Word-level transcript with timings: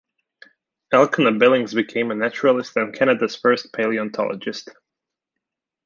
Elkanah 0.91 1.33
Billings 1.37 1.75
became 1.75 2.09
a 2.09 2.15
naturalist 2.15 2.75
and 2.75 2.91
Canada's 2.91 3.35
first 3.35 3.71
paleontologist. 3.71 4.71